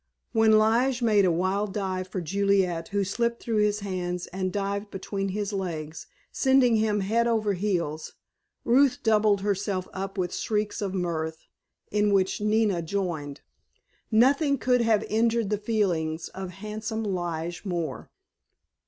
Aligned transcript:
When 0.31 0.57
Lige 0.57 1.03
made 1.03 1.25
a 1.25 1.31
wild 1.31 1.75
dive 1.75 2.07
for 2.07 2.21
Juliet, 2.21 2.87
who 2.87 3.03
slipped 3.03 3.39
through 3.39 3.59
his 3.59 3.81
hands 3.81 4.25
and 4.33 4.51
dived 4.51 4.89
between 4.89 5.29
his 5.29 5.53
legs, 5.53 6.07
sending 6.31 6.77
him 6.77 7.01
head 7.01 7.27
over 7.27 7.53
heels, 7.53 8.13
Ruth 8.65 9.03
doubled 9.03 9.41
herself 9.41 9.87
up 9.93 10.17
with 10.17 10.33
shrieks 10.33 10.81
of 10.81 10.95
mirth, 10.95 11.45
in 11.91 12.11
which 12.11 12.41
Nina 12.41 12.81
joined. 12.81 13.41
Nothing 14.09 14.57
could 14.57 14.81
have 14.81 15.03
injured 15.03 15.51
the 15.51 15.59
feelings 15.59 16.29
of 16.29 16.49
handsome 16.49 17.03
Lige 17.03 17.63
more. 17.63 18.09